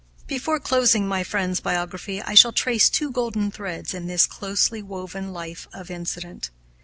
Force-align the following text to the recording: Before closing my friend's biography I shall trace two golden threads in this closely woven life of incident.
Before 0.25 0.59
closing 0.59 1.07
my 1.07 1.23
friend's 1.23 1.59
biography 1.59 2.23
I 2.23 2.33
shall 2.33 2.51
trace 2.53 2.89
two 2.89 3.11
golden 3.11 3.51
threads 3.51 3.93
in 3.93 4.07
this 4.07 4.25
closely 4.25 4.81
woven 4.81 5.31
life 5.31 5.67
of 5.73 5.91
incident. 5.91 6.49